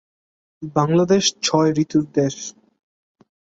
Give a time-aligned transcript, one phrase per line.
[0.75, 2.35] বাংলাদেশ ছয় ঋতুর দেশ।